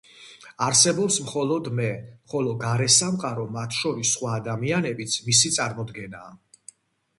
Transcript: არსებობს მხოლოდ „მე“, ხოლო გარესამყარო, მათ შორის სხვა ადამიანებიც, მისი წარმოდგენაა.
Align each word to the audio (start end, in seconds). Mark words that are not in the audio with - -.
არსებობს 0.67 1.17
მხოლოდ 1.25 1.69
„მე“, 1.79 1.89
ხოლო 2.33 2.55
გარესამყარო, 2.63 3.45
მათ 3.59 3.79
შორის 3.83 4.15
სხვა 4.19 4.35
ადამიანებიც, 4.41 5.21
მისი 5.29 5.55
წარმოდგენაა. 5.61 6.35